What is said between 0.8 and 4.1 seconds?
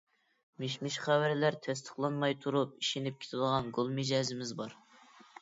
خەۋەرلەر تەستىقلانماي تۇرۇپ ئىشىنىپ كېتىدىغان گول